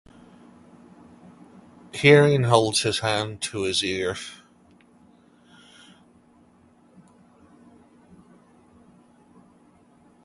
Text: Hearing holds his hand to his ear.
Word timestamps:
Hearing 1.93 2.45
holds 2.45 2.81
his 2.81 3.01
hand 3.01 3.39
to 3.43 3.61
his 3.65 3.83
ear. 3.83 4.17